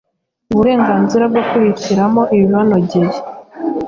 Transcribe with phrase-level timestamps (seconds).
[0.51, 3.11] uburenganzira bwo kwihitiramo ibibanogeye,